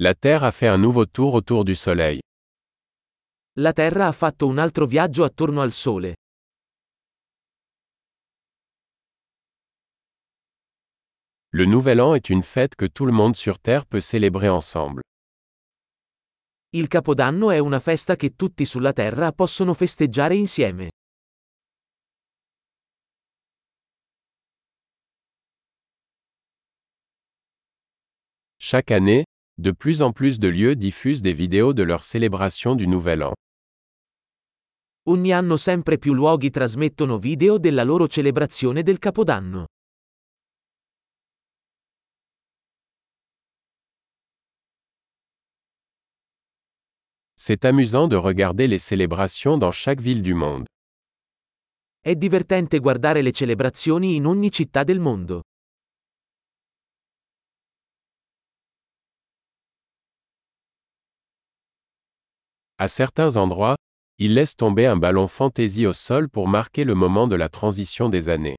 [0.00, 2.20] La Terre a fait un nouveau tour autour du Soleil.
[3.56, 6.14] La Terra ha fatto un altro viaggio attorno al Sole.
[11.48, 15.02] Le Nouvel An est une fête que tout le monde sur Terre peut célébrer ensemble.
[16.74, 20.90] Il Capodanno è una festa che tutti sulla Terra possono festeggiare insieme.
[28.58, 29.24] Chaque année,
[29.60, 33.32] de plus en plus de lieux diffusent des vidéos de leur célébration du Nouvel An.
[35.08, 39.66] Ogni anno sempre più luoghi trasmettono video della loro celebrazione del Capodanno.
[47.34, 50.66] C'est amusant de regarder les célébrations dans chaque ville du monde.
[52.00, 55.42] È divertente guardare le celebrazioni in ogni città del mondo.
[62.80, 63.74] À certains endroits,
[64.18, 68.08] ils laissent tomber un ballon fantaisie au sol pour marquer le moment de la transition
[68.08, 68.56] des années.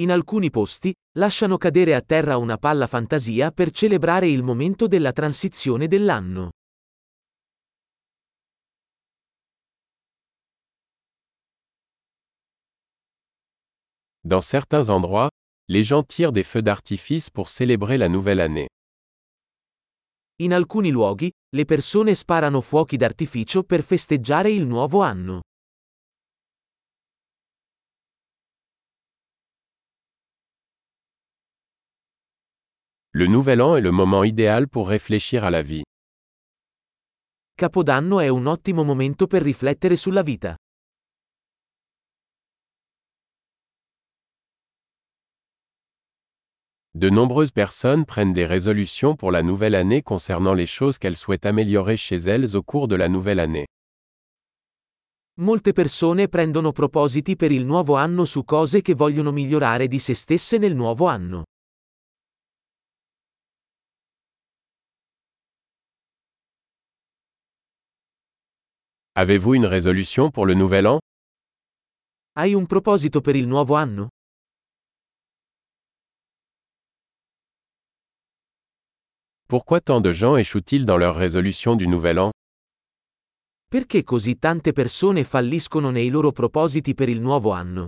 [0.00, 5.12] In alcuni posti, lasciano cadere a terra una palla fantasia per celebrare il momento della
[5.12, 6.48] transizione dell'anno.
[14.24, 15.28] Dans certains endroits,
[15.68, 18.68] les gens tirent des feux d'artifice pour célébrer la nouvelle année.
[20.40, 25.40] In alcuni luoghi, le persone sparano fuochi d'artificio per festeggiare il nuovo anno.
[33.14, 35.82] Le Nouvel An est le moment idéal pour réfléchir à la vie.
[37.54, 40.54] Capodanno è un ottimo momento per riflettere sulla vita.
[46.98, 51.46] De nombreuses personnes prennent des résolutions pour la nouvelle année concernant les choses qu'elles souhaitent
[51.46, 53.68] améliorer chez elles au cours de la nouvelle année.
[55.36, 60.14] Molte persone prendono propositi per il nuovo anno su cose che vogliono migliorare di se
[60.14, 61.44] stesse nel nuovo anno.
[69.14, 70.98] Avez-vous une résolution pour le nouvel an?
[72.32, 74.08] Hai un proposito per il nuovo anno?
[79.50, 82.32] Pourquoi tant de gens échouent-ils dans leur résolution du nouvel an?
[83.66, 87.86] Perché così tante persone falliscono nei loro propositi per il nuovo anno?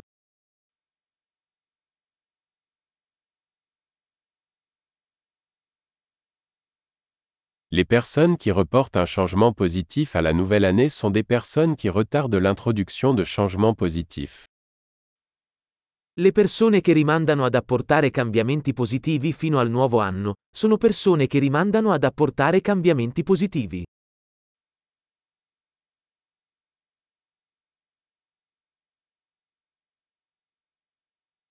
[7.71, 11.91] Les personnes qui reportent un changement positif à la nouvelle année sont des personnes qui
[11.91, 14.50] retardent l'introduction de changements positifs.
[16.21, 21.39] Le persone che rimandano ad apportare cambiamenti positivi fino al nuovo anno, sono persone che
[21.39, 23.83] rimandano ad apportare cambiamenti positivi.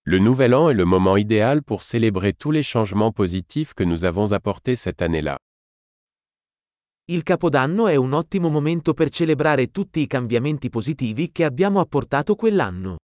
[0.03, 4.03] Le Nouvel An est le moment idéal pour célébrer tous les changements positifs que nous
[4.03, 5.35] avons apportés cette année-là.
[7.05, 12.35] Il Capodanno è un ottimo momento per celebrare tutti i cambiamenti positivi che abbiamo apportato
[12.35, 12.97] quell'anno.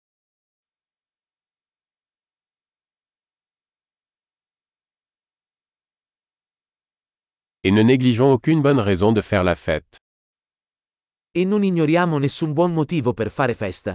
[7.67, 9.97] Et ne négligeons aucune bonne raison de faire la fête.
[11.33, 13.95] E non ignoriamo nessun buon motivo per fare festa.